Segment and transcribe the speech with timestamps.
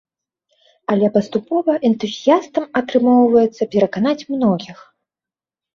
[0.93, 4.77] Але паступова энтузіястам атрымоўваецца пераканаць многіх.